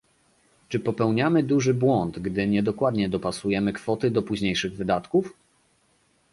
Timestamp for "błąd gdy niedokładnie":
1.73-3.09